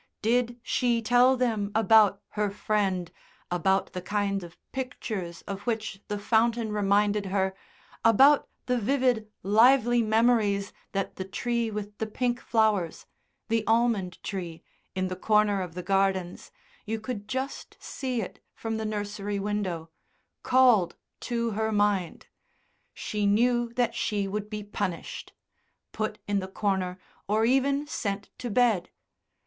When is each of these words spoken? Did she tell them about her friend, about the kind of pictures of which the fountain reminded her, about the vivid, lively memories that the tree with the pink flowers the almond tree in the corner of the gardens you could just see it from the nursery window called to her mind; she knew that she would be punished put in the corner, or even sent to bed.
Did 0.23 0.59
she 0.63 0.99
tell 1.03 1.37
them 1.37 1.71
about 1.75 2.23
her 2.29 2.49
friend, 2.49 3.11
about 3.51 3.93
the 3.93 4.01
kind 4.01 4.43
of 4.43 4.57
pictures 4.71 5.43
of 5.43 5.61
which 5.67 6.01
the 6.07 6.17
fountain 6.17 6.71
reminded 6.71 7.27
her, 7.27 7.53
about 8.03 8.49
the 8.65 8.79
vivid, 8.79 9.29
lively 9.43 10.01
memories 10.01 10.73
that 10.93 11.17
the 11.17 11.23
tree 11.23 11.69
with 11.69 11.95
the 11.99 12.07
pink 12.07 12.39
flowers 12.41 13.05
the 13.47 13.63
almond 13.67 14.17
tree 14.23 14.63
in 14.95 15.07
the 15.07 15.15
corner 15.15 15.61
of 15.61 15.75
the 15.75 15.83
gardens 15.83 16.49
you 16.83 16.99
could 16.99 17.27
just 17.27 17.77
see 17.79 18.23
it 18.23 18.43
from 18.55 18.77
the 18.77 18.85
nursery 18.85 19.37
window 19.37 19.91
called 20.41 20.95
to 21.19 21.51
her 21.51 21.71
mind; 21.71 22.25
she 22.91 23.27
knew 23.27 23.71
that 23.73 23.93
she 23.93 24.27
would 24.27 24.49
be 24.49 24.63
punished 24.63 25.33
put 25.91 26.17
in 26.27 26.39
the 26.39 26.47
corner, 26.47 26.97
or 27.27 27.45
even 27.45 27.85
sent 27.85 28.31
to 28.39 28.49
bed. 28.49 28.89